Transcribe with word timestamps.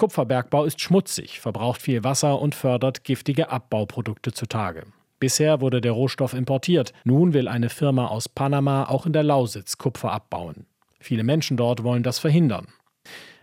Kupferbergbau 0.00 0.64
ist 0.64 0.80
schmutzig, 0.80 1.40
verbraucht 1.40 1.82
viel 1.82 2.02
Wasser 2.04 2.40
und 2.40 2.54
fördert 2.54 3.04
giftige 3.04 3.50
Abbauprodukte 3.50 4.32
zutage. 4.32 4.84
Bisher 5.18 5.60
wurde 5.60 5.82
der 5.82 5.92
Rohstoff 5.92 6.32
importiert. 6.32 6.94
Nun 7.04 7.34
will 7.34 7.48
eine 7.48 7.68
Firma 7.68 8.06
aus 8.06 8.26
Panama 8.26 8.84
auch 8.84 9.04
in 9.04 9.12
der 9.12 9.24
Lausitz 9.24 9.76
Kupfer 9.76 10.10
abbauen. 10.10 10.64
Viele 11.00 11.22
Menschen 11.22 11.58
dort 11.58 11.84
wollen 11.84 12.02
das 12.02 12.18
verhindern. 12.18 12.68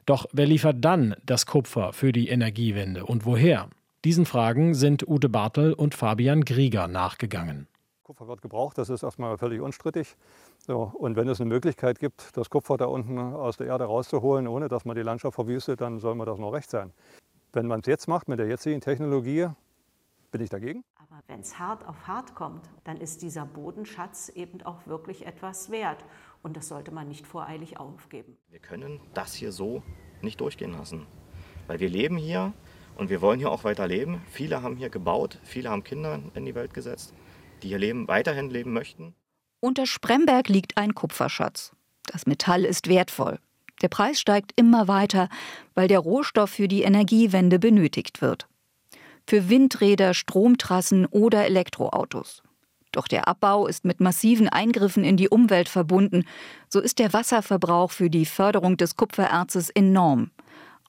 Doch 0.08 0.26
wer 0.34 0.48
liefert 0.48 0.78
dann 0.80 1.14
das 1.24 1.46
Kupfer 1.46 1.94
für 1.94 2.12
die 2.12 2.30
Energiewende 2.30 3.06
und 3.06 3.28
woher? 3.28 3.70
Diesen 4.04 4.26
Fragen 4.26 4.74
sind 4.74 5.08
Ute 5.08 5.30
Bartel 5.30 5.74
und 5.74 5.94
Fabian 5.94 6.44
Grieger 6.44 6.88
nachgegangen. 6.88 7.68
Kupfer 8.08 8.30
wird 8.30 8.42
gebraucht, 8.42 8.78
das 8.78 8.90
ist 8.90 9.04
erstmal 9.04 9.38
völlig 9.38 9.60
unstrittig. 9.60 10.16
So, 10.60 10.94
und 10.98 11.18
wenn 11.18 11.28
es 11.28 11.42
eine 11.42 11.50
Möglichkeit 11.50 12.00
gibt, 12.00 12.38
das 12.38 12.50
Kupfer 12.50 12.78
da 12.78 12.86
unten 12.86 13.20
aus 13.20 13.58
der 13.58 13.68
Erde 13.68 13.84
rauszuholen, 13.84 14.48
ohne 14.48 14.70
dass 14.70 14.86
man 14.86 14.96
die 14.96 15.02
Landschaft 15.02 15.36
verwüstet, 15.36 15.82
dann 15.82 16.00
soll 16.00 16.16
mir 16.16 16.24
das 16.24 16.40
noch 16.40 16.54
recht 16.54 16.70
sein. 16.70 16.94
Wenn 17.52 17.68
man 17.68 17.82
es 17.82 17.86
jetzt 17.86 18.08
macht 18.08 18.30
mit 18.30 18.40
der 18.40 18.48
jetzigen 18.48 18.80
Technologie, 18.80 19.50
bin 20.32 20.40
ich 20.40 20.50
dagegen. 20.50 20.86
Aber 20.96 21.22
wenn 21.28 21.42
es 21.42 21.60
hart 21.60 21.86
auf 21.86 22.08
hart 22.08 22.34
kommt, 22.34 22.70
dann 22.86 22.96
ist 22.96 23.24
dieser 23.24 23.46
Bodenschatz 23.46 24.30
eben 24.30 24.62
auch 24.62 24.88
wirklich 24.88 25.26
etwas 25.26 25.70
wert. 25.70 26.06
Und 26.44 26.56
das 26.56 26.70
sollte 26.70 26.94
man 26.94 27.10
nicht 27.10 27.28
voreilig 27.28 27.78
aufgeben. 27.78 28.38
Wir 28.48 28.60
können 28.60 29.02
das 29.16 29.34
hier 29.34 29.52
so 29.52 29.84
nicht 30.22 30.40
durchgehen 30.40 30.72
lassen. 30.72 31.06
Weil 31.68 31.82
wir 31.82 31.90
leben 31.90 32.16
hier 32.16 32.54
und 32.96 33.10
wir 33.10 33.22
wollen 33.22 33.40
hier 33.40 33.52
auch 33.52 33.66
weiter 33.66 33.86
leben. 33.86 34.22
Viele 34.28 34.62
haben 34.62 34.78
hier 34.78 34.90
gebaut, 34.90 35.40
viele 35.44 35.70
haben 35.70 35.84
Kinder 35.84 36.22
in 36.36 36.46
die 36.46 36.56
Welt 36.56 36.74
gesetzt, 36.74 37.14
die 37.64 37.70
hier 37.70 37.80
leben, 37.80 38.08
weiterhin 38.08 38.50
leben 38.50 38.74
möchten. 38.74 39.16
Unter 39.60 39.86
Spremberg 39.86 40.50
liegt 40.50 40.78
ein 40.78 40.94
Kupferschatz. 40.94 41.72
Das 42.06 42.26
Metall 42.26 42.64
ist 42.66 42.88
wertvoll. 42.88 43.40
Der 43.82 43.90
Preis 43.90 44.20
steigt 44.20 44.54
immer 44.56 44.88
weiter, 44.88 45.30
weil 45.76 45.88
der 45.88 46.00
Rohstoff 46.00 46.50
für 46.52 46.68
die 46.68 46.84
Energiewende 46.84 47.60
benötigt 47.60 48.22
wird 48.22 48.48
für 49.28 49.50
Windräder, 49.50 50.14
Stromtrassen 50.14 51.06
oder 51.06 51.46
Elektroautos. 51.46 52.42
Doch 52.94 53.08
der 53.08 53.28
Abbau 53.28 53.68
ist 53.68 53.84
mit 53.84 54.00
massiven 54.00 54.48
Eingriffen 54.48 55.04
in 55.04 55.18
die 55.18 55.30
Umwelt 55.30 55.68
verbunden. 55.70 56.24
So 56.70 56.80
ist 56.80 57.00
der 57.00 57.14
Wasserverbrauch 57.14 57.92
für 57.92 58.10
die 58.10 58.26
Förderung 58.26 58.78
des 58.78 58.96
Kupfererzes 58.96 59.70
enorm. 59.70 60.32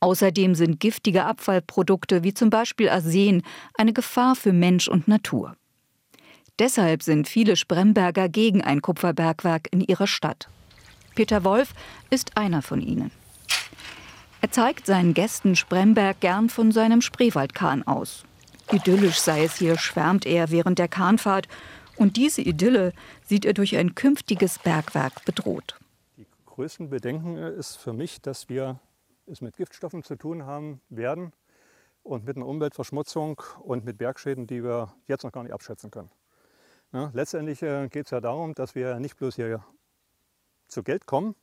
Außerdem 0.01 0.55
sind 0.55 0.79
giftige 0.79 1.25
Abfallprodukte 1.25 2.23
wie 2.23 2.33
zum 2.33 2.51
Beispiel 2.51 2.89
Arsen 2.89 3.43
eine 3.75 3.93
Gefahr 3.93 4.37
für 4.37 4.53
Mensch 4.53 4.87
und 4.87 5.09
Natur. 5.09 5.57
Deshalb 6.59 7.03
sind 7.03 7.29
viele 7.29 7.57
Spremberger 7.57 8.29
gegen 8.29 8.63
ein 8.63 8.83
Kupferbergwerk 8.83 9.69
in 9.71 9.81
ihrer 9.81 10.07
Stadt. 10.07 10.49
Peter 11.15 11.45
Wolf 11.45 11.73
ist 12.11 12.37
einer 12.37 12.63
von 12.63 12.81
ihnen. 12.81 13.11
Er 14.41 14.51
zeigt 14.51 14.87
seinen 14.87 15.15
Gästen 15.15 15.57
Spremberg 15.57 16.21
gern 16.21 16.49
von 16.49 16.73
seinem 16.73 17.01
Spreewaldkahn 17.01 17.87
aus. 17.87 18.25
Idyllisch 18.71 19.19
sei 19.19 19.45
es 19.45 19.57
hier, 19.57 19.79
schwärmt 19.79 20.27
er 20.27 20.51
während 20.51 20.79
der 20.79 20.89
Kahnfahrt. 20.89 21.49
Und 21.97 22.17
diese 22.17 22.43
Idylle 22.43 22.93
sieht 23.25 23.45
er 23.45 23.55
durch 23.55 23.77
ein 23.77 23.95
künftiges 23.95 24.59
Bergwerk 24.61 25.25
bedroht. 25.25 25.77
Die 26.17 26.27
größten 26.47 26.91
Bedenken 26.91 27.37
ist 27.37 27.77
für 27.77 27.93
mich, 27.93 28.21
dass 28.21 28.49
wir 28.49 28.79
es 29.27 29.41
mit 29.41 29.57
Giftstoffen 29.57 30.05
zu 30.05 30.17
tun 30.17 30.45
haben 30.45 30.81
werden 30.89 31.33
und 32.05 32.25
mit 32.25 32.37
einer 32.37 32.47
Umweltverschmutzung 32.47 33.43
und 33.61 33.85
mit 33.85 33.99
Bergschäden, 33.99 34.47
die 34.47 34.63
wir 34.63 34.95
jetzt 35.07 35.25
noch 35.25 35.33
gar 35.33 35.43
nicht 35.43 35.53
abschätzen 35.53 35.91
können. 35.91 36.11
Ja, 36.93 37.11
letztendlich 37.13 37.63
äh, 37.63 37.89
geht 37.89 38.07
es 38.07 38.11
ja 38.11 38.21
darum, 38.21 38.55
dass 38.55 38.75
wir 38.75 38.99
nicht 38.99 39.17
bloß 39.17 39.37
hier 39.37 39.63
zu 40.69 40.83
Geld 40.83 41.07
kommen 41.07 41.35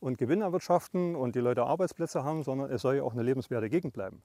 und 0.00 0.18
Gewinn 0.18 0.40
erwirtschaften 0.40 1.14
und 1.14 1.34
die 1.34 1.40
Leute 1.40 1.64
Arbeitsplätze 1.64 2.24
haben, 2.24 2.42
sondern 2.42 2.70
es 2.70 2.82
soll 2.82 2.96
ja 2.96 3.02
auch 3.02 3.12
eine 3.12 3.22
lebenswerte 3.22 3.68
Gegend 3.68 3.92
bleiben. 3.92 4.22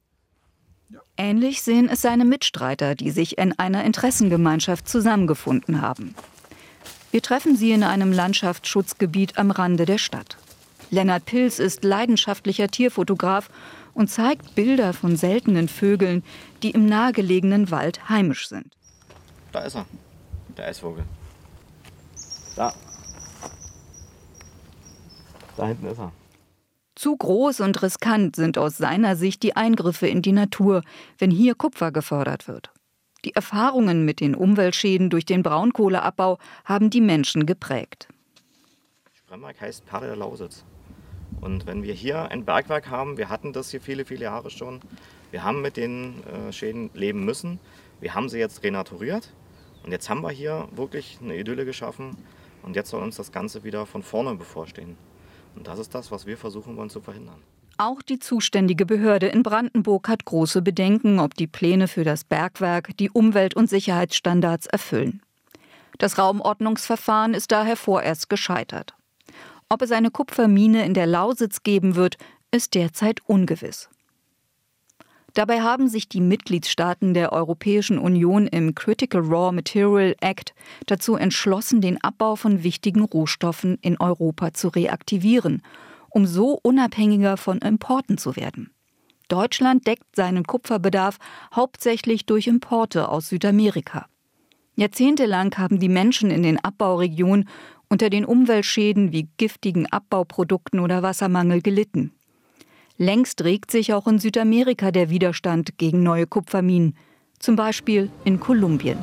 Ähnlich 1.17 1.63
sehen 1.63 1.89
es 1.89 2.01
seine 2.01 2.23
Mitstreiter, 2.23 2.95
die 2.95 3.11
sich 3.11 3.37
in 3.37 3.57
einer 3.57 3.83
Interessengemeinschaft 3.83 4.87
zusammengefunden 4.87 5.81
haben. 5.81 6.15
Wir 7.11 7.21
treffen 7.21 7.55
sie 7.55 7.71
in 7.71 7.83
einem 7.83 8.11
Landschaftsschutzgebiet 8.11 9.37
am 9.37 9.51
Rande 9.51 9.85
der 9.85 9.97
Stadt. 9.97 10.37
Lennart 10.91 11.25
Pilz 11.25 11.59
ist 11.59 11.83
leidenschaftlicher 11.83 12.67
Tierfotograf 12.67 13.49
und 13.93 14.09
zeigt 14.09 14.55
Bilder 14.55 14.93
von 14.93 15.15
seltenen 15.15 15.67
Vögeln, 15.67 16.23
die 16.61 16.71
im 16.71 16.85
nahegelegenen 16.85 17.71
Wald 17.71 18.09
heimisch 18.09 18.47
sind. 18.47 18.75
Da 19.51 19.61
ist 19.61 19.75
er, 19.75 19.85
der 20.57 20.67
Eisvogel. 20.67 21.03
Da. 22.55 22.73
Da 25.57 25.67
hinten 25.67 25.87
ist 25.87 25.99
er. 25.99 26.11
Zu 26.95 27.17
groß 27.17 27.61
und 27.61 27.81
riskant 27.81 28.35
sind 28.35 28.57
aus 28.57 28.77
seiner 28.77 29.15
Sicht 29.15 29.41
die 29.43 29.55
Eingriffe 29.55 30.07
in 30.07 30.21
die 30.21 30.31
Natur, 30.31 30.83
wenn 31.17 31.31
hier 31.31 31.55
Kupfer 31.55 31.91
gefördert 31.91 32.47
wird. 32.47 32.71
Die 33.25 33.35
Erfahrungen 33.35 34.05
mit 34.05 34.19
den 34.19 34.35
Umweltschäden 34.35 35.09
durch 35.09 35.25
den 35.25 35.43
Braunkohleabbau 35.43 36.37
haben 36.65 36.89
die 36.89 37.01
Menschen 37.01 37.45
geprägt. 37.45 38.07
Spremberg 39.13 39.59
heißt 39.59 39.85
Perle 39.85 40.07
der 40.07 40.17
Lausitz. 40.17 40.63
Und 41.41 41.65
wenn 41.65 41.83
wir 41.83 41.93
hier 41.93 42.29
ein 42.29 42.45
Bergwerk 42.45 42.89
haben, 42.89 43.17
wir 43.17 43.29
hatten 43.29 43.53
das 43.53 43.71
hier 43.71 43.81
viele, 43.81 44.05
viele 44.05 44.25
Jahre 44.25 44.49
schon, 44.49 44.81
wir 45.31 45.43
haben 45.43 45.61
mit 45.61 45.77
den 45.77 46.23
äh, 46.27 46.51
Schäden 46.51 46.91
leben 46.93 47.25
müssen, 47.25 47.59
wir 48.01 48.13
haben 48.13 48.29
sie 48.29 48.37
jetzt 48.37 48.61
renaturiert 48.63 49.33
und 49.83 49.91
jetzt 49.91 50.09
haben 50.09 50.21
wir 50.21 50.31
hier 50.31 50.67
wirklich 50.75 51.19
eine 51.21 51.37
Idylle 51.37 51.65
geschaffen 51.65 52.17
und 52.63 52.75
jetzt 52.75 52.89
soll 52.89 53.03
uns 53.03 53.17
das 53.17 53.31
Ganze 53.31 53.63
wieder 53.63 53.85
von 53.85 54.03
vorne 54.03 54.35
bevorstehen. 54.35 54.97
Und 55.55 55.67
das 55.67 55.79
ist 55.79 55.93
das, 55.93 56.11
was 56.11 56.25
wir 56.25 56.37
versuchen 56.37 56.77
wollen 56.77 56.89
zu 56.89 57.01
verhindern. 57.01 57.41
Auch 57.77 58.01
die 58.01 58.19
zuständige 58.19 58.85
Behörde 58.85 59.27
in 59.27 59.43
Brandenburg 59.43 60.07
hat 60.07 60.25
große 60.25 60.61
Bedenken, 60.61 61.19
ob 61.19 61.35
die 61.35 61.47
Pläne 61.47 61.87
für 61.87 62.03
das 62.03 62.23
Bergwerk 62.23 62.95
die 62.97 63.09
Umwelt- 63.09 63.55
und 63.55 63.69
Sicherheitsstandards 63.69 64.67
erfüllen. 64.67 65.21
Das 65.97 66.17
Raumordnungsverfahren 66.17 67.33
ist 67.33 67.51
daher 67.51 67.75
vorerst 67.75 68.29
gescheitert. 68.29 68.93
Ob 69.69 69.81
es 69.81 69.91
eine 69.91 70.11
Kupfermine 70.11 70.85
in 70.85 70.93
der 70.93 71.07
Lausitz 71.07 71.63
geben 71.63 71.95
wird, 71.95 72.17
ist 72.51 72.75
derzeit 72.75 73.21
ungewiss. 73.25 73.89
Dabei 75.33 75.61
haben 75.61 75.87
sich 75.87 76.07
die 76.07 76.21
Mitgliedstaaten 76.21 77.15
der 77.15 77.33
Europäischen 77.33 77.97
Union 77.97 78.45
im 78.45 78.75
Critical 78.75 79.21
Raw 79.21 79.51
Material 79.51 80.15
Act 80.21 80.53
dazu 80.85 81.15
entschlossen, 81.15 81.81
den 81.81 82.01
Abbau 82.03 82.35
von 82.35 82.63
wichtigen 82.63 83.01
Rohstoffen 83.01 83.79
in 83.81 83.99
Europa 83.99 84.53
zu 84.53 84.67
reaktivieren, 84.67 85.63
um 86.09 86.27
so 86.27 86.59
unabhängiger 86.61 87.37
von 87.37 87.57
Importen 87.59 88.19
zu 88.19 88.35
werden. 88.35 88.69
Deutschland 89.27 89.87
deckt 89.87 90.15
seinen 90.15 90.45
Kupferbedarf 90.45 91.17
hauptsächlich 91.55 92.27
durch 92.27 92.45
Importe 92.45 93.09
aus 93.09 93.29
Südamerika. 93.29 94.05
Jahrzehntelang 94.75 95.55
haben 95.57 95.79
die 95.79 95.89
Menschen 95.89 96.29
in 96.29 96.43
den 96.43 96.63
Abbauregionen 96.63 97.49
unter 97.89 98.11
den 98.11 98.25
Umweltschäden 98.25 99.11
wie 99.11 99.29
giftigen 99.37 99.87
Abbauprodukten 99.87 100.79
oder 100.79 101.01
Wassermangel 101.01 101.61
gelitten. 101.61 102.11
Längst 103.03 103.43
regt 103.43 103.69
sich 103.69 103.93
auch 103.93 104.07
in 104.07 104.17
Südamerika 104.17 104.89
der 104.89 105.09
Widerstand 105.09 105.77
gegen 105.77 106.03
neue 106.03 106.25
Kupferminen, 106.25 106.95
zum 107.37 107.57
Beispiel 107.57 108.09
in 108.23 108.39
Kolumbien. 108.39 108.97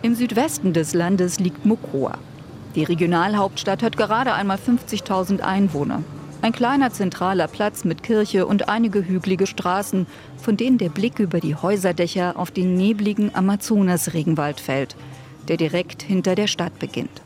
Im 0.00 0.14
Südwesten 0.14 0.72
des 0.72 0.94
Landes 0.94 1.38
liegt 1.38 1.66
Mocoa. 1.66 2.16
Die 2.74 2.84
Regionalhauptstadt 2.84 3.82
hat 3.82 3.98
gerade 3.98 4.32
einmal 4.32 4.56
50.000 4.56 5.40
Einwohner. 5.40 6.02
Ein 6.40 6.52
kleiner 6.52 6.94
zentraler 6.94 7.46
Platz 7.46 7.84
mit 7.84 8.02
Kirche 8.02 8.46
und 8.46 8.70
einige 8.70 9.06
hügelige 9.06 9.46
Straßen, 9.46 10.06
von 10.38 10.56
denen 10.56 10.78
der 10.78 10.88
Blick 10.88 11.18
über 11.18 11.40
die 11.40 11.54
Häuserdächer 11.54 12.38
auf 12.38 12.50
den 12.52 12.74
nebligen 12.74 13.34
Amazonas-Regenwald 13.34 14.60
fällt, 14.60 14.96
der 15.46 15.58
direkt 15.58 16.00
hinter 16.00 16.34
der 16.34 16.46
Stadt 16.46 16.78
beginnt. 16.78 17.20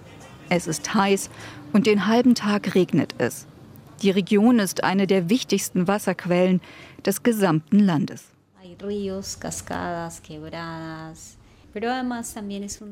Es 0.48 0.66
ist 0.66 0.92
heiß 0.92 1.30
und 1.72 1.86
den 1.86 2.08
halben 2.08 2.34
Tag 2.34 2.74
regnet 2.74 3.14
es. 3.18 3.46
Die 4.02 4.10
Region 4.10 4.58
ist 4.58 4.82
eine 4.82 5.06
der 5.06 5.30
wichtigsten 5.30 5.86
Wasserquellen 5.86 6.60
des 7.06 7.22
gesamten 7.22 7.78
Landes. 7.78 8.24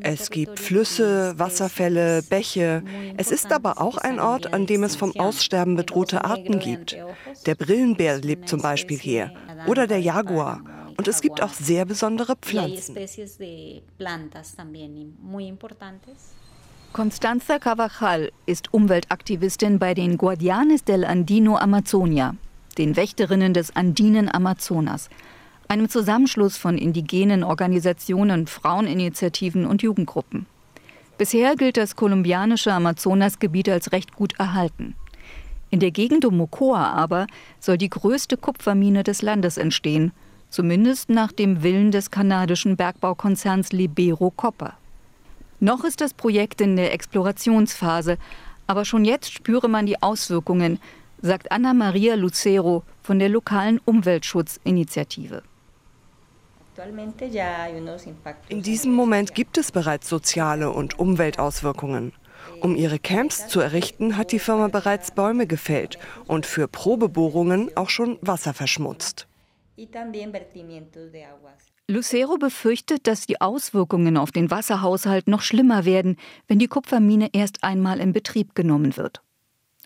Es 0.01 0.31
gibt 0.31 0.59
Flüsse, 0.59 1.35
Wasserfälle, 1.37 2.23
Bäche. 2.23 2.83
Es 3.17 3.31
ist 3.31 3.53
aber 3.53 3.81
auch 3.81 3.99
ein 3.99 4.21
Ort, 4.21 4.55
an 4.55 4.67
dem 4.67 4.85
es 4.85 4.97
vom 4.97 5.15
Aussterben 5.19 5.77
bedrohte 5.77 6.25
Arten 6.25 6.61
gibt. 6.61 6.97
Der 7.45 7.57
Brillenbär 7.57 8.19
lebt 8.19 8.49
zum 8.49 8.63
Beispiel 8.63 8.99
hier 8.99 9.33
oder 9.67 9.87
der 9.87 10.01
Jaguar. 10.01 10.63
Und 10.97 11.09
es 11.09 11.21
gibt 11.21 11.43
auch 11.43 11.53
sehr 11.53 11.85
besondere 11.87 12.37
Pflanzen. 12.37 12.95
Constanza 16.93 17.61
Carvajal 17.61 18.33
ist 18.47 18.75
Umweltaktivistin 18.75 19.79
bei 19.79 19.95
den 19.95 20.19
Guardianes 20.19 20.83
del 20.83 21.05
Andino 21.05 21.57
Amazonia, 21.57 22.35
den 22.79 22.97
Wächterinnen 22.97 23.55
des 23.55 23.77
andinen 23.77 24.29
Amazonas, 24.29 25.09
einem 25.69 25.89
Zusammenschluss 25.89 26.57
von 26.57 26.77
indigenen 26.77 27.45
Organisationen, 27.45 28.49
Fraueninitiativen 28.49 29.67
und 29.67 29.83
Jugendgruppen. 29.83 30.47
Bisher 31.17 31.55
gilt 31.55 31.77
das 31.77 31.95
kolumbianische 31.95 32.73
Amazonasgebiet 32.73 33.69
als 33.69 33.93
recht 33.93 34.17
gut 34.17 34.41
erhalten. 34.41 34.97
In 35.71 35.79
der 35.79 35.93
Gegend 35.93 36.25
um 36.25 36.37
Mokoa 36.37 36.89
aber 36.91 37.29
soll 37.61 37.79
die 37.79 37.89
größte 37.89 38.37
Kupfermine 38.37 39.05
des 39.05 39.23
Landes 39.23 39.59
entstehen, 39.59 40.11
zumindest 40.49 41.09
nach 41.09 41.31
dem 41.31 41.63
Willen 41.63 41.93
des 41.93 42.11
kanadischen 42.11 42.77
Bergbaukonzerns 42.77 43.71
Libero 43.71 44.33
Copper. 44.33 44.75
Noch 45.61 45.85
ist 45.85 46.01
das 46.01 46.15
Projekt 46.15 46.63
in 46.63 46.77
der 46.77 46.95
Explorationsphase, 46.95 48.17
aber 48.67 48.87
schon 48.87 49.05
jetzt 49.05 49.31
spüre 49.31 49.69
man 49.69 49.85
die 49.85 50.03
Auswirkungen, 50.03 50.81
sagt 51.21 51.53
Anna 51.53 51.75
Maria 51.75 52.15
Lucero 52.15 52.83
von 53.03 53.19
der 53.19 53.29
lokalen 53.29 53.79
Umweltschutzinitiative. 53.85 55.43
In 58.49 58.63
diesem 58.63 58.93
Moment 58.93 59.35
gibt 59.35 59.59
es 59.59 59.71
bereits 59.71 60.09
soziale 60.09 60.71
und 60.71 60.99
Umweltauswirkungen. 60.99 62.15
Um 62.63 62.75
ihre 62.75 62.99
Camps 62.99 63.49
zu 63.49 63.61
errichten, 63.61 64.17
hat 64.17 64.33
die 64.33 64.39
Firma 64.39 64.69
bereits 64.69 65.11
Bäume 65.11 65.47
gefällt 65.47 65.99
und 66.27 66.47
für 66.47 66.69
Probebohrungen 66.69 67.77
auch 67.77 67.91
schon 67.91 68.19
Wasser 68.23 68.55
verschmutzt. 68.55 69.27
Lucero 71.91 72.39
befürchtet, 72.39 73.09
dass 73.09 73.27
die 73.27 73.41
Auswirkungen 73.41 74.17
auf 74.17 74.31
den 74.31 74.51
Wasserhaushalt 74.51 75.27
noch 75.27 75.43
schlimmer 75.43 75.85
werden, 75.85 76.17
wenn 76.47 76.61
die 76.61 76.69
Kupfermine 76.69 77.31
erst 77.33 77.65
einmal 77.65 77.99
in 77.99 78.13
Betrieb 78.13 78.55
genommen 78.55 78.97
wird. 78.97 79.23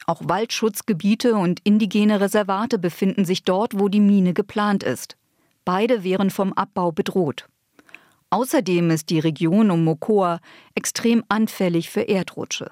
Auch 0.07 0.21
Waldschutzgebiete 0.23 1.35
und 1.35 1.61
indigene 1.65 2.21
Reservate 2.21 2.79
befinden 2.79 3.25
sich 3.25 3.43
dort, 3.43 3.79
wo 3.79 3.89
die 3.89 4.01
Mine 4.01 4.35
geplant 4.35 4.83
ist. 4.83 5.17
Beide 5.65 6.05
wären 6.05 6.29
vom 6.29 6.53
Abbau 6.53 6.93
bedroht. 6.93 7.49
Außerdem 8.29 8.91
ist 8.91 9.09
die 9.09 9.21
Region 9.21 9.71
um 9.71 9.83
Mokoa 9.83 10.41
extrem 10.75 11.25
anfällig 11.31 11.89
für 11.89 12.03
Erdrutsche. 12.03 12.71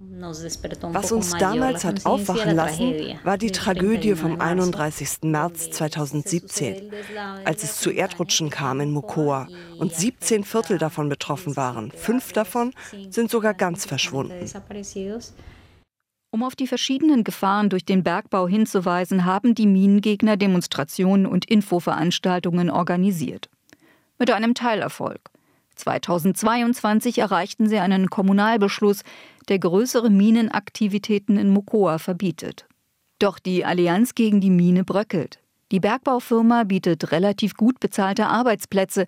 Was 0.00 1.10
uns 1.10 1.32
damals 1.32 1.84
hat 1.84 2.06
aufwachen 2.06 2.54
lassen, 2.54 3.18
war 3.24 3.36
die 3.36 3.50
Tragödie 3.50 4.14
vom 4.14 4.40
31. 4.40 5.22
März 5.22 5.70
2017, 5.70 6.92
als 7.44 7.64
es 7.64 7.80
zu 7.80 7.90
Erdrutschen 7.90 8.48
kam 8.48 8.80
in 8.80 8.92
Mokoa 8.92 9.48
und 9.78 9.92
17 9.92 10.44
Viertel 10.44 10.78
davon 10.78 11.08
betroffen 11.08 11.56
waren. 11.56 11.90
Fünf 11.90 12.32
davon 12.32 12.72
sind 13.10 13.28
sogar 13.30 13.54
ganz 13.54 13.86
verschwunden. 13.86 14.48
Um 16.30 16.44
auf 16.44 16.54
die 16.54 16.66
verschiedenen 16.68 17.24
Gefahren 17.24 17.68
durch 17.68 17.84
den 17.84 18.04
Bergbau 18.04 18.46
hinzuweisen, 18.46 19.24
haben 19.24 19.56
die 19.56 19.66
Minengegner 19.66 20.36
Demonstrationen 20.36 21.26
und 21.26 21.46
Infoveranstaltungen 21.46 22.70
organisiert. 22.70 23.48
Mit 24.18 24.30
einem 24.30 24.54
Teilerfolg. 24.54 25.30
2022 25.74 27.18
erreichten 27.18 27.68
sie 27.68 27.78
einen 27.78 28.10
Kommunalbeschluss, 28.10 29.02
der 29.48 29.58
größere 29.58 30.10
Minenaktivitäten 30.10 31.36
in 31.36 31.50
Mokoa 31.50 31.98
verbietet. 31.98 32.66
Doch 33.18 33.38
die 33.38 33.64
Allianz 33.64 34.14
gegen 34.14 34.40
die 34.40 34.50
Mine 34.50 34.84
bröckelt. 34.84 35.40
Die 35.70 35.80
Bergbaufirma 35.80 36.64
bietet 36.64 37.12
relativ 37.12 37.54
gut 37.54 37.80
bezahlte 37.80 38.26
Arbeitsplätze 38.26 39.06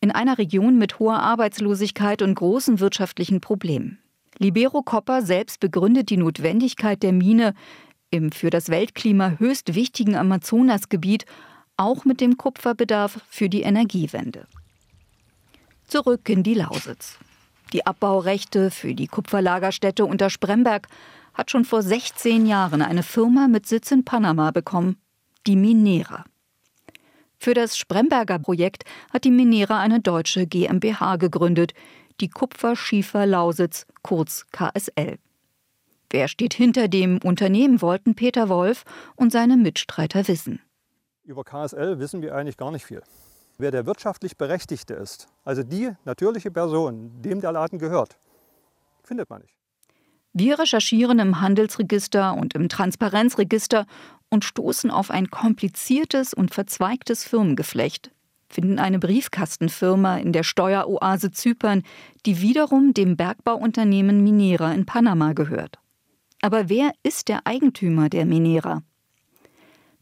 in 0.00 0.10
einer 0.10 0.38
Region 0.38 0.78
mit 0.78 0.98
hoher 0.98 1.20
Arbeitslosigkeit 1.20 2.22
und 2.22 2.34
großen 2.34 2.80
wirtschaftlichen 2.80 3.40
Problemen. 3.40 3.98
Libero 4.38 4.82
Copper 4.82 5.22
selbst 5.22 5.60
begründet 5.60 6.10
die 6.10 6.18
Notwendigkeit 6.18 7.02
der 7.02 7.12
Mine 7.12 7.54
im 8.10 8.30
für 8.30 8.50
das 8.50 8.68
Weltklima 8.68 9.36
höchst 9.38 9.74
wichtigen 9.74 10.14
Amazonasgebiet 10.14 11.24
auch 11.76 12.04
mit 12.04 12.20
dem 12.20 12.36
Kupferbedarf 12.36 13.20
für 13.28 13.48
die 13.48 13.62
Energiewende. 13.62 14.46
Zurück 15.86 16.28
in 16.28 16.42
die 16.42 16.54
Lausitz. 16.54 17.18
Die 17.72 17.84
Abbaurechte 17.84 18.70
für 18.70 18.94
die 18.94 19.08
Kupferlagerstätte 19.08 20.04
unter 20.04 20.30
Spremberg 20.30 20.88
hat 21.34 21.50
schon 21.50 21.64
vor 21.64 21.82
16 21.82 22.46
Jahren 22.46 22.80
eine 22.80 23.02
Firma 23.02 23.48
mit 23.48 23.66
Sitz 23.66 23.90
in 23.90 24.04
Panama 24.04 24.50
bekommen, 24.52 24.96
die 25.46 25.56
Minera. 25.56 26.24
Für 27.38 27.54
das 27.54 27.76
Spremberger 27.76 28.38
Projekt 28.38 28.84
hat 29.12 29.24
die 29.24 29.30
Minera 29.30 29.80
eine 29.80 30.00
deutsche 30.00 30.46
GmbH 30.46 31.16
gegründet, 31.16 31.74
die 32.20 32.28
Kupferschiefer 32.28 33.26
Lausitz, 33.26 33.86
kurz 34.02 34.46
KSL. 34.52 35.18
Wer 36.10 36.28
steht 36.28 36.54
hinter 36.54 36.88
dem 36.88 37.18
Unternehmen, 37.22 37.82
wollten 37.82 38.14
Peter 38.14 38.48
Wolf 38.48 38.84
und 39.16 39.32
seine 39.32 39.56
Mitstreiter 39.56 40.26
wissen. 40.28 40.60
Über 41.24 41.44
KSL 41.44 41.98
wissen 41.98 42.22
wir 42.22 42.34
eigentlich 42.34 42.56
gar 42.56 42.70
nicht 42.70 42.86
viel. 42.86 43.02
Wer 43.58 43.70
der 43.70 43.86
wirtschaftlich 43.86 44.36
Berechtigte 44.36 44.94
ist, 44.94 45.28
also 45.44 45.62
die 45.62 45.90
natürliche 46.04 46.50
Person, 46.50 47.22
dem 47.22 47.40
der 47.40 47.52
Laden 47.52 47.78
gehört, 47.78 48.18
findet 49.02 49.30
man 49.30 49.40
nicht. 49.40 49.54
Wir 50.34 50.58
recherchieren 50.58 51.18
im 51.18 51.40
Handelsregister 51.40 52.34
und 52.34 52.54
im 52.54 52.68
Transparenzregister 52.68 53.86
und 54.28 54.44
stoßen 54.44 54.90
auf 54.90 55.10
ein 55.10 55.30
kompliziertes 55.30 56.34
und 56.34 56.52
verzweigtes 56.52 57.24
Firmengeflecht, 57.24 58.10
finden 58.50 58.78
eine 58.78 58.98
Briefkastenfirma 58.98 60.18
in 60.18 60.34
der 60.34 60.42
Steueroase 60.42 61.30
Zypern, 61.30 61.82
die 62.26 62.42
wiederum 62.42 62.92
dem 62.92 63.16
Bergbauunternehmen 63.16 64.22
Minera 64.22 64.72
in 64.72 64.84
Panama 64.84 65.32
gehört. 65.32 65.78
Aber 66.42 66.68
wer 66.68 66.92
ist 67.02 67.28
der 67.28 67.46
Eigentümer 67.46 68.10
der 68.10 68.26
Minera? 68.26 68.82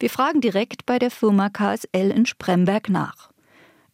Wir 0.00 0.10
fragen 0.10 0.40
direkt 0.40 0.84
bei 0.86 0.98
der 0.98 1.12
Firma 1.12 1.48
KSL 1.48 2.10
in 2.10 2.26
Spremberg 2.26 2.88
nach. 2.88 3.30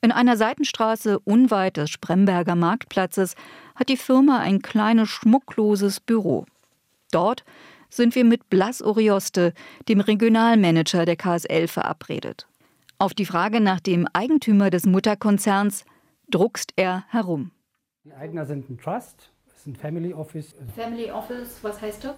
In 0.03 0.13
einer 0.13 0.39
Seitenstraße 0.39 1.19
unweit 1.21 1.77
des 1.77 1.91
Spremberger 1.91 2.55
Marktplatzes 2.55 3.35
hat 3.75 3.91
die 3.91 3.99
Firma 3.99 4.39
ein 4.39 4.63
kleines 4.63 5.11
schmuckloses 5.11 6.01
Büro. 6.01 6.47
Dort 7.11 7.45
sind 7.91 8.15
wir 8.15 8.25
mit 8.25 8.49
Blas 8.49 8.81
Orioste, 8.81 9.53
dem 9.89 10.01
Regionalmanager 10.01 11.05
der 11.05 11.17
KSL, 11.17 11.69
verabredet. 11.69 12.47
Auf 12.99 13.13
die 13.13 13.27
Frage 13.27 13.61
nach 13.61 13.81
dem 13.81 14.07
Eigentümer 14.13 14.71
des 14.71 14.87
Mutterkonzerns 14.87 15.85
druckst 16.31 16.73
er 16.77 17.05
herum. 17.09 17.51
Die 18.05 18.13
Eigner 18.13 18.47
sind 18.47 18.71
ein 18.71 18.79
Trust, 18.79 19.33
ist 19.55 19.67
ein 19.67 19.77
Family 19.77 20.15
Office. 20.15 20.55
Family 20.75 21.11
Office, 21.11 21.59
was 21.63 21.81
heißt 21.83 22.05
das? 22.05 22.15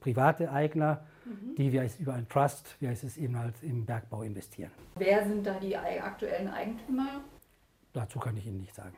Private 0.00 0.50
Eigner, 0.50 1.04
mhm. 1.24 1.54
die 1.56 1.72
wir 1.72 1.88
über 1.98 2.14
ein 2.14 2.28
Trust, 2.28 2.76
wie 2.80 2.88
heißt 2.88 3.04
es 3.04 3.16
eben 3.16 3.38
halt 3.38 3.54
im 3.62 3.84
Bergbau 3.84 4.22
investieren. 4.22 4.70
Wer 4.96 5.26
sind 5.26 5.46
da 5.46 5.58
die 5.58 5.76
aktuellen 5.76 6.48
Eigentümer? 6.48 7.22
Dazu 7.92 8.18
kann 8.18 8.36
ich 8.36 8.46
Ihnen 8.46 8.60
nicht 8.60 8.74
sagen. 8.74 8.96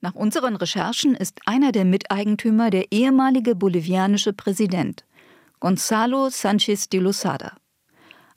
Nach 0.00 0.14
unseren 0.14 0.54
Recherchen 0.54 1.14
ist 1.14 1.40
einer 1.46 1.72
der 1.72 1.84
Miteigentümer 1.84 2.70
der 2.70 2.92
ehemalige 2.92 3.56
bolivianische 3.56 4.32
Präsident, 4.32 5.04
Gonzalo 5.58 6.28
Sanchez 6.28 6.88
de 6.88 7.00
Losada. 7.00 7.56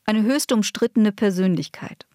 Eine 0.06 0.24
höchst 0.24 0.51
umstrittene 0.51 1.12
Persönlichkeit. 1.12 2.07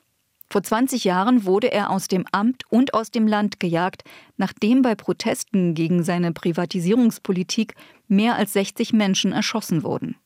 Vor 0.57 0.63
20 0.63 1.05
Jahren 1.05 1.45
wurde 1.45 1.71
er 1.71 1.91
aus 1.91 2.09
dem 2.09 2.25
Amt 2.33 2.63
und 2.71 2.95
aus 2.95 3.11
dem 3.11 3.27
Land 3.27 3.61
gejagt, 3.61 4.05
nachdem 4.39 4.81
bei 4.81 4.95
Protesten 4.95 5.75
gegen 5.75 6.03
seine 6.03 6.33
Privatisierungspolitik 6.33 7.75
mehr 8.09 8.37
als 8.37 8.55
60 8.55 8.95
Menschen 8.95 9.33
erschossen 9.33 9.83
wurden. 9.83 10.17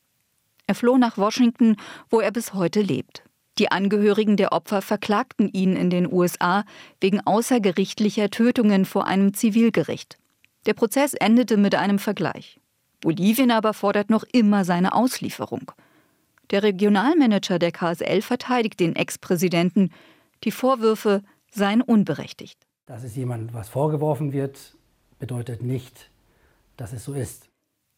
Er 0.68 0.76
floh 0.76 0.98
nach 0.98 1.18
Washington, 1.18 1.74
wo 2.10 2.20
er 2.20 2.30
bis 2.30 2.54
heute 2.54 2.80
lebt. 2.80 3.24
Die 3.58 3.72
Angehörigen 3.72 4.36
der 4.36 4.52
Opfer 4.52 4.82
verklagten 4.82 5.48
ihn 5.48 5.74
in 5.74 5.90
den 5.90 6.06
USA 6.06 6.62
wegen 7.00 7.20
außergerichtlicher 7.26 8.30
Tötungen 8.30 8.84
vor 8.84 9.08
einem 9.08 9.34
Zivilgericht. 9.34 10.16
Der 10.64 10.74
Prozess 10.74 11.12
endete 11.14 11.56
mit 11.56 11.74
einem 11.74 11.98
Vergleich. 11.98 12.60
Bolivien 13.00 13.50
aber 13.50 13.74
fordert 13.74 14.10
noch 14.10 14.22
immer 14.30 14.64
seine 14.64 14.94
Auslieferung. 14.94 15.72
Der 16.50 16.64
Regionalmanager 16.64 17.58
der 17.58 17.70
KSL 17.70 18.22
verteidigt 18.22 18.80
den 18.80 18.96
Ex-Präsidenten. 18.96 19.90
Die 20.44 20.50
Vorwürfe 20.50 21.22
seien 21.50 21.82
unberechtigt. 21.82 22.66
Dass 22.86 23.04
es 23.04 23.16
jemandem 23.16 23.54
was 23.54 23.68
vorgeworfen 23.68 24.32
wird, 24.32 24.76
bedeutet 25.18 25.62
nicht, 25.62 26.10
dass 26.76 26.92
es 26.92 27.04
so 27.04 27.12
ist. 27.12 27.50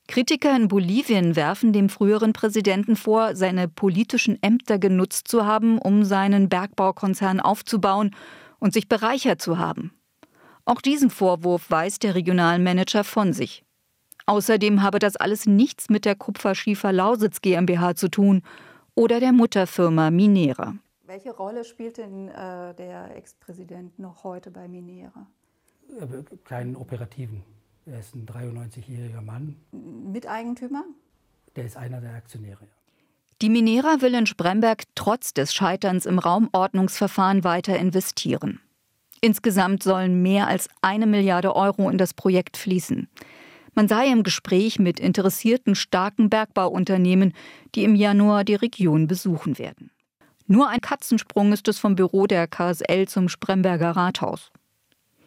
Kritiker 0.09 0.55
in 0.57 0.69
Bolivien 0.69 1.37
werfen 1.37 1.73
dem 1.73 1.89
früheren 1.89 2.33
Präsidenten 2.33 2.97
vor, 2.97 3.37
seine 3.37 3.69
politischen 3.69 4.43
Ämter 4.43 4.79
genutzt 4.79 5.29
zu 5.29 5.47
haben, 5.47 5.79
um 5.79 6.05
seinen 6.05 6.49
Bergbaukonzern 6.49 7.41
aufzubauen 7.41 8.15
und 8.59 8.73
sich 8.73 8.89
bereichert 8.89 9.41
zu 9.41 9.59
haben. 9.59 9.93
Auch 10.65 10.81
diesen 10.81 11.11
Vorwurf 11.11 11.71
weist 11.71 12.03
der 12.03 12.15
Regionalmanager 12.15 13.05
von 13.05 13.33
sich. 13.33 13.65
Außerdem 14.27 14.83
habe 14.83 14.99
das 14.99 15.17
alles 15.17 15.47
nichts 15.47 15.89
mit 15.89 16.05
der 16.05 16.15
Kupferschiefer 16.15 16.93
Lausitz 16.93 17.41
GmbH 17.41 17.95
zu 17.95 18.09
tun 18.09 18.43
oder 18.95 19.19
der 19.19 19.33
Mutterfirma 19.33 20.11
Minera. 20.11 20.75
Welche 21.13 21.37
Rolle 21.37 21.67
spielt 21.67 21.99
denn 21.99 22.29
äh, 22.29 22.73
der 22.75 23.15
Ex-Präsident 23.15 23.99
noch 23.99 24.25
heute 24.25 24.51
bei 24.51 24.67
Minera? 24.67 25.27
Äh, 25.91 26.07
keinen 26.43 26.75
operativen. 26.75 27.43
Er 27.85 28.01
ist 28.01 28.15
ein 28.15 28.25
93-jähriger 28.25 29.21
Mann. 29.21 29.57
Miteigentümer? 29.73 30.85
Der 31.55 31.67
ist 31.67 31.77
einer 31.77 32.01
der 32.01 32.15
Aktionäre. 32.15 32.67
Die 33.43 33.51
Minera 33.51 34.01
will 34.01 34.15
in 34.15 34.25
Spremberg 34.25 34.85
trotz 34.95 35.35
des 35.35 35.53
Scheiterns 35.53 36.07
im 36.07 36.19
Raumordnungsverfahren 36.19 37.45
weiter 37.45 37.79
investieren. 37.79 38.63
Insgesamt 39.21 39.83
sollen 39.83 40.23
mehr 40.23 40.47
als 40.47 40.71
eine 40.81 41.07
Milliarde 41.07 41.55
Euro 41.55 41.91
in 41.91 41.99
das 41.99 42.15
Projekt 42.15 42.57
fließen. 42.57 43.07
Man 43.75 43.87
sei 43.87 44.07
im 44.07 44.23
Gespräch 44.23 44.79
mit 44.79 44.99
interessierten 44.99 45.75
starken 45.75 46.31
Bergbauunternehmen, 46.31 47.35
die 47.75 47.85
im 47.85 47.97
Januar 47.97 48.45
die 48.45 48.55
Region 48.55 49.09
besuchen 49.09 49.59
werden. 49.59 49.91
Nur 50.53 50.69
ein 50.69 50.83
Katzensprung 50.83 51.51
ist 51.55 51.67
es 51.69 51.79
vom 51.79 51.95
Büro 51.95 52.27
der 52.27 52.47
KSL 52.47 53.09
zum 53.09 53.31
Spremberger 53.31 53.93
Rathaus. 53.93 54.53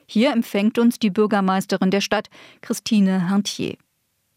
Hier 0.05 0.31
empfängt 0.31 0.77
uns 0.77 0.99
die 0.99 1.09
Bürgermeisterin 1.09 1.89
der 1.89 2.01
Stadt, 2.01 2.27
Christine 2.61 3.27
Hantier. 3.27 3.75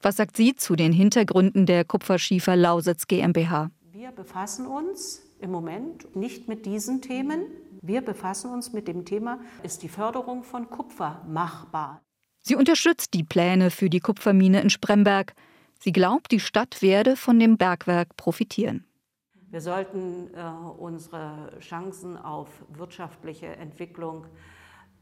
Was 0.00 0.16
sagt 0.16 0.38
sie 0.38 0.57
zu 0.57 0.76
den 0.76 0.95
Hintergründen 0.95 1.66
der 1.66 1.85
Kupferschiefer 1.85 2.57
Lausitz 2.57 3.07
GmbH? 3.07 3.71
Wir 3.92 4.12
befassen 4.12 4.66
uns 4.66 5.21
im 5.40 5.50
Moment 5.50 6.16
nicht 6.16 6.49
mit 6.49 6.64
diesen 6.64 7.02
Themen. 7.02 7.42
Wir 7.83 8.00
befassen 8.00 8.50
uns 8.50 8.73
mit 8.73 8.88
dem 8.88 9.04
Thema, 9.04 9.40
ist 9.62 9.83
die 9.83 9.90
Förderung 9.90 10.42
von 10.42 10.71
Kupfer 10.71 11.23
machbar? 11.28 12.00
Sie 12.40 12.57
unterstützt 12.57 13.12
die 13.12 13.25
Pläne 13.25 13.71
für 13.71 13.90
die 13.90 14.00
Kupfermine 14.00 14.62
in 14.62 14.71
Spremberg. 14.71 15.35
Sie 15.78 15.92
glaubt, 15.92 16.30
die 16.33 16.40
Stadt 16.40 16.80
werde 16.80 17.14
von 17.14 17.38
dem 17.38 17.59
Bergwerk 17.59 18.16
profitieren. 18.16 18.88
Wir 19.50 19.60
sollten 19.60 20.32
äh, 20.34 20.42
unsere 20.78 21.58
Chancen 21.60 22.16
auf 22.16 22.48
wirtschaftliche 22.68 23.46
Entwicklung 23.46 24.26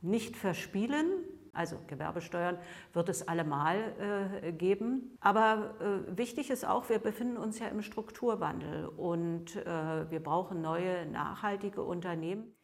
nicht 0.02 0.36
verspielen. 0.36 1.06
Also 1.52 1.76
Gewerbesteuern 1.86 2.58
wird 2.92 3.08
es 3.08 3.26
allemal 3.26 4.40
äh, 4.42 4.52
geben. 4.52 5.16
Aber 5.20 5.74
äh, 5.80 6.16
wichtig 6.16 6.50
ist 6.50 6.66
auch, 6.66 6.88
wir 6.88 6.98
befinden 6.98 7.38
uns 7.38 7.58
ja 7.58 7.66
im 7.68 7.82
Strukturwandel 7.82 8.86
und 8.86 9.56
äh, 9.56 10.10
wir 10.10 10.20
brauchen 10.22 10.60
neue, 10.60 11.06
nachhaltige 11.06 11.82
Unternehmen. 11.82 12.54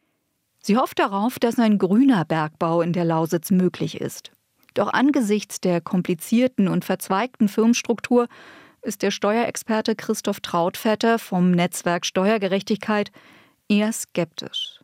Sie 0.61 0.77
hofft 0.77 0.99
darauf, 0.99 1.39
dass 1.39 1.59
ein 1.59 1.79
grüner 1.79 2.23
Bergbau 2.23 2.81
in 2.81 2.93
der 2.93 3.03
Lausitz 3.03 3.51
möglich 3.51 3.99
ist. 3.99 4.31
Doch 4.73 4.93
angesichts 4.93 5.59
der 5.59 5.81
komplizierten 5.81 6.67
und 6.67 6.85
verzweigten 6.85 7.49
Firmenstruktur 7.49 8.27
ist 8.83 9.01
der 9.01 9.11
Steuerexperte 9.11 9.95
Christoph 9.95 10.41
Trautvetter 10.41 11.19
vom 11.19 11.51
Netzwerk 11.51 12.05
Steuergerechtigkeit 12.05 13.11
eher 13.67 13.91
skeptisch. 13.91 14.79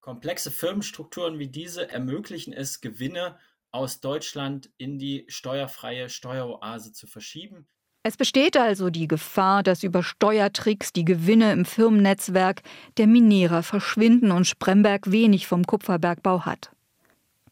Komplexe 0.00 0.50
Firmenstrukturen 0.50 1.38
wie 1.38 1.48
diese 1.48 1.90
ermöglichen 1.90 2.52
es, 2.52 2.80
Gewinne 2.80 3.38
aus 3.70 4.00
Deutschland 4.00 4.70
in 4.76 4.98
die 4.98 5.24
steuerfreie 5.28 6.08
Steueroase 6.08 6.92
zu 6.92 7.06
verschieben. 7.06 7.66
Es 8.04 8.16
besteht 8.16 8.56
also 8.56 8.90
die 8.90 9.06
Gefahr, 9.06 9.62
dass 9.62 9.84
über 9.84 10.02
Steuertricks 10.02 10.92
die 10.92 11.04
Gewinne 11.04 11.52
im 11.52 11.64
Firmennetzwerk 11.64 12.62
der 12.96 13.06
Minerer 13.06 13.62
verschwinden 13.62 14.32
und 14.32 14.46
Spremberg 14.46 15.12
wenig 15.12 15.46
vom 15.46 15.64
Kupferbergbau 15.64 16.44
hat. 16.44 16.72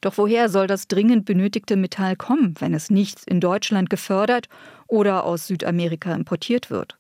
Doch 0.01 0.17
woher 0.17 0.49
soll 0.49 0.67
das 0.67 0.89
dringend 0.89 1.27
benötigte 1.27 1.77
Metall 1.77 2.17
kommen, 2.17 2.55
wenn 2.59 2.73
es 2.73 2.89
nicht 2.91 3.25
in 3.27 3.41
Deutschland 3.41 3.91
gefördert 3.91 4.49
oder 4.87 5.25
aus 5.25 5.47
Südamerika 5.47 6.15
importiert 6.15 6.71
wird? 6.71 6.97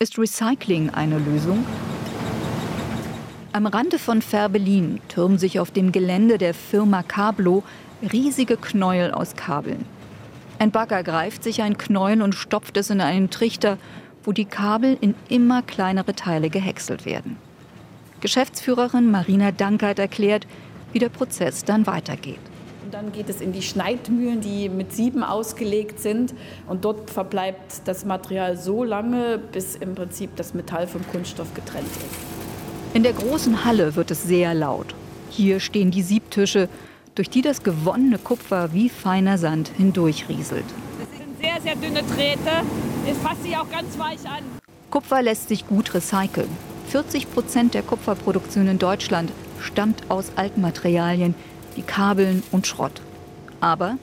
Ist 0.00 0.18
Recycling 0.18 0.90
eine 0.90 1.18
Lösung? 1.18 1.64
Am 3.52 3.66
Rande 3.66 3.98
von 3.98 4.22
Färbelin 4.22 5.00
türmen 5.08 5.38
sich 5.38 5.60
auf 5.60 5.70
dem 5.70 5.92
Gelände 5.92 6.38
der 6.38 6.54
Firma 6.54 7.02
Cablo 7.02 7.62
riesige 8.12 8.56
Knäuel 8.56 9.12
aus 9.12 9.36
Kabeln. 9.36 9.84
Ein 10.58 10.72
Bagger 10.72 11.04
greift 11.04 11.44
sich 11.44 11.62
ein 11.62 11.78
Knäuel 11.78 12.22
und 12.22 12.34
stopft 12.34 12.76
es 12.76 12.90
in 12.90 13.00
einen 13.00 13.30
Trichter, 13.30 13.78
wo 14.24 14.32
die 14.32 14.44
Kabel 14.44 14.96
in 15.00 15.14
immer 15.28 15.62
kleinere 15.62 16.14
Teile 16.14 16.50
gehäckselt 16.50 17.04
werden. 17.04 17.36
Geschäftsführerin 18.20 19.10
Marina 19.10 19.52
Dankert 19.52 19.98
erklärt, 19.98 20.46
wie 20.92 20.98
der 20.98 21.08
Prozess 21.08 21.64
dann 21.64 21.86
weitergeht. 21.86 22.38
Und 22.84 22.94
dann 22.94 23.12
geht 23.12 23.28
es 23.28 23.40
in 23.40 23.52
die 23.52 23.62
Schneidmühlen, 23.62 24.40
die 24.40 24.68
mit 24.68 24.92
Sieben 24.92 25.22
ausgelegt 25.22 26.00
sind. 26.00 26.34
Und 26.68 26.84
dort 26.84 27.10
verbleibt 27.10 27.82
das 27.86 28.04
Material 28.04 28.56
so 28.56 28.84
lange, 28.84 29.38
bis 29.38 29.76
im 29.76 29.94
Prinzip 29.94 30.36
das 30.36 30.54
Metall 30.54 30.86
vom 30.86 31.06
Kunststoff 31.08 31.54
getrennt 31.54 31.86
ist. 31.86 32.94
In 32.94 33.02
der 33.02 33.14
großen 33.14 33.64
Halle 33.64 33.96
wird 33.96 34.10
es 34.10 34.24
sehr 34.24 34.52
laut. 34.52 34.94
Hier 35.30 35.60
stehen 35.60 35.90
die 35.90 36.02
Siebtische, 36.02 36.68
durch 37.14 37.30
die 37.30 37.42
das 37.42 37.62
gewonnene 37.62 38.18
Kupfer 38.18 38.72
wie 38.72 38.88
feiner 38.88 39.38
Sand 39.38 39.70
hindurchrieselt. 39.76 40.64
Das 40.98 41.18
sind 41.18 41.40
sehr, 41.40 41.60
sehr 41.62 41.76
dünne 41.76 42.02
Drähte. 42.02 42.50
Es 43.10 43.16
fasst 43.18 43.42
sich 43.42 43.56
auch 43.56 43.70
ganz 43.70 43.98
weich 43.98 44.24
an. 44.26 44.42
Kupfer 44.90 45.22
lässt 45.22 45.48
sich 45.48 45.66
gut 45.66 45.94
recyceln. 45.94 46.50
40 46.88 47.32
Prozent 47.32 47.72
der 47.72 47.82
Kupferproduktion 47.82 48.68
in 48.68 48.78
Deutschland 48.78 49.30
stammt 49.62 50.10
aus 50.10 50.32
Altmaterialien 50.36 51.34
wie 51.74 51.82
Kabeln 51.82 52.42
und 52.52 52.66
Schrott. 52.66 53.00
Aber 53.60 53.96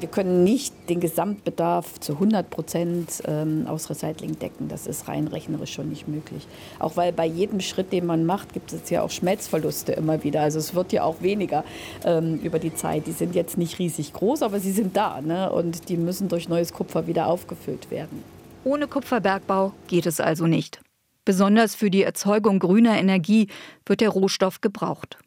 wir 0.00 0.08
können 0.08 0.44
nicht 0.44 0.74
den 0.88 1.00
Gesamtbedarf 1.00 2.00
zu 2.00 2.14
100 2.14 2.50
Prozent 2.50 3.22
ähm, 3.26 3.66
aus 3.66 3.88
Recycling 3.88 4.38
decken. 4.38 4.68
Das 4.68 4.86
ist 4.86 5.08
rein 5.08 5.28
rechnerisch 5.28 5.72
schon 5.72 5.88
nicht 5.88 6.08
möglich. 6.08 6.46
Auch 6.78 6.96
weil 6.96 7.12
bei 7.12 7.26
jedem 7.26 7.60
Schritt, 7.60 7.92
den 7.92 8.04
man 8.04 8.26
macht, 8.26 8.52
gibt 8.52 8.72
es 8.72 8.90
ja 8.90 9.02
auch 9.02 9.10
Schmelzverluste 9.10 9.92
immer 9.92 10.24
wieder. 10.24 10.42
Also 10.42 10.58
es 10.58 10.74
wird 10.74 10.92
ja 10.92 11.04
auch 11.04 11.22
weniger 11.22 11.64
ähm, 12.04 12.38
über 12.42 12.58
die 12.58 12.74
Zeit. 12.74 13.06
Die 13.06 13.12
sind 13.12 13.34
jetzt 13.34 13.56
nicht 13.56 13.78
riesig 13.78 14.12
groß, 14.12 14.42
aber 14.42 14.58
sie 14.60 14.72
sind 14.72 14.96
da. 14.96 15.20
Ne? 15.20 15.50
Und 15.50 15.88
die 15.88 15.96
müssen 15.96 16.28
durch 16.28 16.48
neues 16.48 16.72
Kupfer 16.72 17.06
wieder 17.06 17.28
aufgefüllt 17.28 17.90
werden. 17.90 18.22
Ohne 18.64 18.88
Kupferbergbau 18.88 19.72
geht 19.86 20.06
es 20.06 20.20
also 20.20 20.46
nicht. 20.46 20.80
Besonders 21.24 21.74
für 21.74 21.90
die 21.90 22.02
Erzeugung 22.02 22.58
grüner 22.58 22.98
Energie 22.98 23.48
wird 23.86 24.00
der 24.00 24.10
Rohstoff 24.10 24.60
gebraucht. 24.60 25.18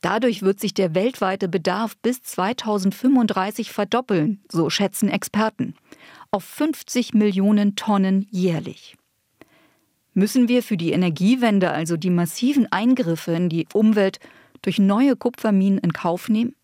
Dadurch 0.00 0.42
wird 0.42 0.60
sich 0.60 0.74
der 0.74 0.94
weltweite 0.94 1.48
Bedarf 1.48 1.96
bis 1.98 2.22
2035 2.22 3.72
verdoppeln, 3.72 4.40
so 4.50 4.70
schätzen 4.70 5.08
Experten, 5.08 5.74
auf 6.30 6.44
50 6.44 7.14
Millionen 7.14 7.74
Tonnen 7.74 8.26
jährlich. 8.30 8.96
Müssen 10.14 10.48
wir 10.48 10.62
für 10.62 10.76
die 10.76 10.92
Energiewende 10.92 11.70
also 11.70 11.96
die 11.96 12.10
massiven 12.10 12.70
Eingriffe 12.72 13.32
in 13.32 13.48
die 13.48 13.66
Umwelt 13.72 14.18
durch 14.62 14.78
neue 14.78 15.16
Kupferminen 15.16 15.78
in 15.78 15.92
Kauf 15.92 16.28
nehmen? 16.28 16.54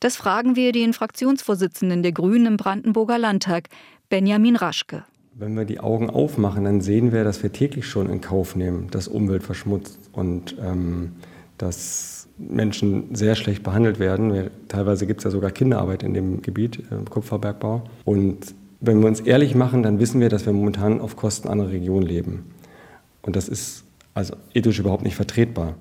Das 0.00 0.16
fragen 0.16 0.56
wir 0.56 0.72
den 0.72 0.92
Fraktionsvorsitzenden 0.92 2.02
der 2.02 2.12
Grünen 2.12 2.46
im 2.46 2.56
Brandenburger 2.56 3.18
Landtag, 3.18 3.68
Benjamin 4.08 4.56
Raschke. 4.56 5.04
Wenn 5.34 5.56
wir 5.56 5.64
die 5.64 5.80
Augen 5.80 6.10
aufmachen, 6.10 6.64
dann 6.64 6.80
sehen 6.80 7.12
wir, 7.12 7.24
dass 7.24 7.42
wir 7.42 7.52
täglich 7.52 7.86
schon 7.86 8.10
in 8.10 8.20
Kauf 8.20 8.54
nehmen, 8.54 8.88
dass 8.90 9.08
Umwelt 9.08 9.42
verschmutzt 9.42 9.98
und 10.12 10.56
ähm, 10.60 11.12
dass 11.56 12.28
Menschen 12.38 13.14
sehr 13.14 13.34
schlecht 13.34 13.62
behandelt 13.62 13.98
werden. 13.98 14.50
Teilweise 14.68 15.06
gibt 15.06 15.20
es 15.20 15.24
ja 15.24 15.30
sogar 15.30 15.50
Kinderarbeit 15.50 16.02
in 16.02 16.14
dem 16.14 16.42
Gebiet, 16.42 16.82
im 16.90 17.08
Kupferbergbau. 17.08 17.84
Und 18.04 18.54
wenn 18.80 19.00
wir 19.00 19.06
uns 19.06 19.20
ehrlich 19.20 19.54
machen, 19.54 19.82
dann 19.82 20.00
wissen 20.00 20.20
wir, 20.20 20.28
dass 20.28 20.44
wir 20.44 20.52
momentan 20.52 21.00
auf 21.00 21.16
Kosten 21.16 21.48
anderer 21.48 21.70
Regionen 21.70 22.06
leben. 22.06 22.52
Und 23.22 23.36
das 23.36 23.48
ist 23.48 23.84
also 24.14 24.34
ethisch 24.52 24.78
überhaupt 24.78 25.04
nicht 25.04 25.16
vertretbar. 25.16 25.76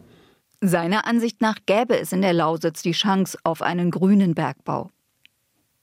Seiner 0.62 1.08
Ansicht 1.08 1.42
nach 1.42 1.58
gäbe 1.66 2.00
es 2.00 2.12
in 2.12 2.22
der 2.22 2.34
Lausitz 2.34 2.84
die 2.84 2.92
Chance 2.92 3.38
auf 3.44 3.62
einen 3.62 3.90
grünen 3.90 4.36
Bergbau. 4.36 4.92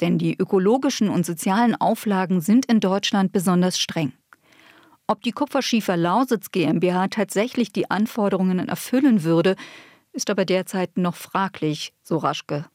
Denn 0.00 0.18
die 0.18 0.36
ökologischen 0.38 1.08
und 1.08 1.26
sozialen 1.26 1.74
Auflagen 1.74 2.40
sind 2.40 2.66
in 2.66 2.80
Deutschland 2.80 3.32
besonders 3.32 3.78
streng. 3.78 4.12
Ob 5.06 5.22
die 5.22 5.32
Kupferschiefer 5.32 5.96
Lausitz 5.96 6.50
GmbH 6.50 7.08
tatsächlich 7.08 7.72
die 7.72 7.90
Anforderungen 7.90 8.68
erfüllen 8.68 9.24
würde, 9.24 9.56
ist 10.12 10.30
aber 10.30 10.44
derzeit 10.44 10.98
noch 10.98 11.14
fraglich, 11.14 11.92
so 12.02 12.18
Raschke. 12.18 12.66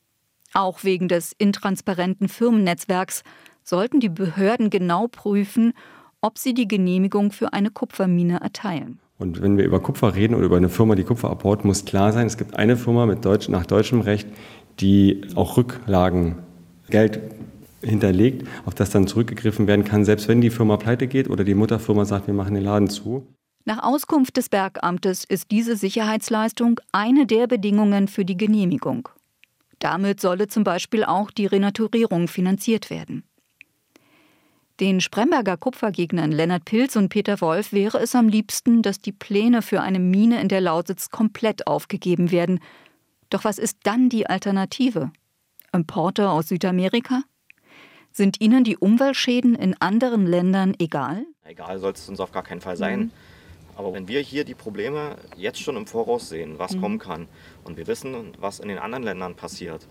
Auch 0.54 0.84
wegen 0.84 1.08
des 1.08 1.34
intransparenten 1.38 2.30
Firmennetzwerks 2.30 3.24
sollten 3.64 4.00
die 4.00 4.10
Behörden 4.10 4.70
genau 4.70 5.08
prüfen, 5.08 5.74
ob 6.22 6.38
sie 6.38 6.54
die 6.54 6.68
Genehmigung 6.68 7.32
für 7.32 7.54
eine 7.54 7.70
Kupfermine 7.70 8.40
erteilen. 8.42 9.00
Und 9.18 9.42
wenn 9.42 9.58
wir 9.58 9.66
über 9.66 9.80
Kupfer 9.80 10.16
reden 10.16 10.36
oder 10.36 10.46
über 10.46 10.58
eine 10.58 10.70
Firma, 10.70 10.96
die 10.96 11.04
Kupfer 11.04 11.30
abbaut, 11.30 11.66
muss 11.66 11.86
klar 11.86 12.14
sein, 12.14 12.28
es 12.28 12.38
gibt 12.38 12.56
eine 12.56 12.78
Firma 12.78 13.06
mit 13.06 13.26
Deutsch, 13.26 13.48
nach 13.50 13.66
deutschem 13.66 14.02
Recht, 14.02 14.28
die 14.80 15.22
auch 15.36 15.58
Rücklagen, 15.58 16.43
Geld 16.90 17.20
hinterlegt, 17.82 18.48
auf 18.66 18.76
das 18.76 18.90
dann 18.90 19.08
zurückgegriffen 19.08 19.68
werden 19.68 19.86
kann, 19.86 20.06
selbst 20.06 20.28
wenn 20.28 20.42
die 20.42 20.50
Firma 20.50 20.78
pleite 20.78 21.08
geht 21.08 21.30
oder 21.30 21.44
die 21.44 21.56
Mutterfirma 21.56 22.06
sagt, 22.06 22.28
wir 22.28 22.34
machen 22.34 22.54
den 22.54 22.64
Laden 22.64 22.90
zu. 22.90 23.28
Nach 23.66 23.84
Auskunft 23.84 24.36
des 24.38 24.50
Bergamtes 24.50 25.24
ist 25.24 25.52
diese 25.52 25.78
Sicherheitsleistung 25.78 26.80
eine 26.92 27.26
der 27.26 27.48
Bedingungen 27.48 28.08
für 28.08 28.26
die 28.26 28.36
Genehmigung. 28.36 29.10
Damit 29.80 30.20
solle 30.20 30.48
zum 30.48 30.64
Beispiel 30.64 31.04
auch 31.04 31.32
die 31.32 31.46
Renaturierung 31.46 32.28
finanziert 32.28 32.90
werden. 32.90 33.24
Den 34.80 35.02
Spremberger 35.02 35.56
Kupfergegnern 35.56 36.32
Lennart 36.32 36.66
Pilz 36.66 36.96
und 36.96 37.10
Peter 37.10 37.40
Wolf 37.42 37.72
wäre 37.72 38.00
es 38.00 38.16
am 38.16 38.28
liebsten, 38.28 38.82
dass 38.82 39.00
die 39.00 39.12
Pläne 39.12 39.62
für 39.62 39.82
eine 39.82 40.00
Mine 40.00 40.42
in 40.42 40.48
der 40.48 40.62
Lausitz 40.62 41.10
komplett 41.10 41.68
aufgegeben 41.68 42.32
werden. 42.32 42.60
Doch 43.30 43.44
was 43.44 43.60
ist 43.60 43.78
dann 43.84 44.10
die 44.10 44.28
Alternative? 44.28 45.12
Importe 45.74 46.30
aus 46.30 46.50
Südamerika? 46.50 47.24
Sind 48.12 48.40
Ihnen 48.40 48.64
die 48.64 48.78
Umweltschäden 48.78 49.56
in 49.56 49.76
anderen 49.82 50.28
Ländern 50.28 50.76
egal? 50.78 51.26
Egal 51.44 51.80
soll 51.80 51.94
es 51.94 52.08
uns 52.08 52.20
auf 52.20 52.32
gar 52.32 52.44
keinen 52.44 52.62
Fall 52.62 52.78
sein. 52.78 53.00
Mhm. 53.00 53.12
Aber 53.76 53.94
wenn 53.94 54.08
wir 54.08 54.22
hier 54.22 54.44
die 54.44 54.54
Probleme 54.54 55.16
jetzt 55.36 55.60
schon 55.60 55.76
im 55.76 55.88
Voraus 55.88 56.30
sehen, 56.30 56.60
was 56.60 56.76
mhm. 56.76 56.82
kommen 56.82 57.00
kann, 57.00 57.28
und 57.64 57.76
wir 57.76 57.88
wissen, 57.88 58.34
was 58.40 58.60
in 58.60 58.68
den 58.68 58.78
anderen 58.78 59.04
Ländern 59.04 59.36
passiert, 59.36 59.88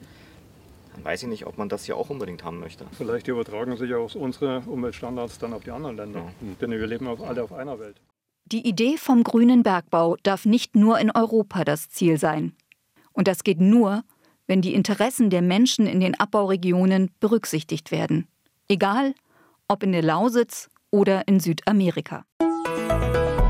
dann 0.95 1.05
weiß 1.05 1.25
ich 1.25 1.29
nicht, 1.29 1.47
ob 1.47 1.59
man 1.59 1.69
das 1.69 1.85
hier 1.85 1.97
auch 1.97 2.11
unbedingt 2.11 2.45
haben 2.45 2.61
möchte. 2.61 2.85
Vielleicht 2.93 3.27
übertragen 3.27 3.77
sich 3.77 3.93
auch 3.95 4.15
unsere 4.15 4.61
Umweltstandards 4.61 5.39
dann 5.39 5.53
auf 5.53 5.65
die 5.65 5.71
anderen 5.71 5.97
Länder, 5.97 6.21
ja. 6.21 6.33
Mhm. 6.41 6.59
denn 6.61 6.71
wir 6.71 6.87
leben 6.87 7.09
alle 7.09 7.43
auf 7.43 7.53
einer 7.53 7.79
Welt. 7.81 8.01
Die 8.45 8.67
Idee 8.67 8.99
vom 8.99 9.25
grünen 9.25 9.63
Bergbau 9.63 10.17
darf 10.23 10.45
nicht 10.45 10.77
nur 10.77 10.99
in 10.99 11.11
Europa 11.11 11.65
das 11.65 11.89
Ziel 11.89 12.19
sein. 12.19 12.55
Und 13.13 13.29
das 13.29 13.45
geht 13.45 13.61
nur, 13.61 14.05
wenn 14.47 14.63
die 14.63 14.75
Interessen 14.75 15.31
der 15.31 15.43
Menschen 15.43 15.87
in 15.87 16.01
den 16.01 16.19
Abbauregionen 16.19 17.11
berücksichtigt 17.21 17.91
werden. 17.91 18.27
Egal, 18.69 19.15
ob 19.69 19.83
in 19.83 19.93
der 19.93 20.03
Lausitz 20.03 20.69
oder 20.91 21.27
in 21.27 21.41
Südamerika. 21.41 22.25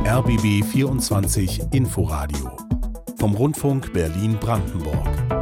RBB 0.05 0.65
24 0.65 1.63
Inforadio 1.73 2.57
vom 3.19 3.35
Rundfunk 3.35 3.93
Berlin-Brandenburg. 3.93 5.42